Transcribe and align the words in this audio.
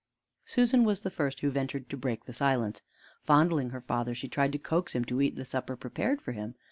Susan 0.47 0.83
was 0.83 1.01
the 1.01 1.11
first 1.11 1.41
who 1.41 1.51
ventured 1.51 1.87
to 1.87 1.95
break 1.95 2.25
the 2.25 2.33
silence. 2.33 2.81
Fondling 3.23 3.69
her 3.69 3.81
father, 3.81 4.15
she 4.15 4.27
tried 4.27 4.51
to 4.51 4.57
coax 4.57 4.95
him 4.95 5.05
to 5.05 5.21
eat 5.21 5.35
the 5.35 5.45
supper 5.45 5.75
prepared 5.75 6.23
for 6.23 6.31
him. 6.31 6.55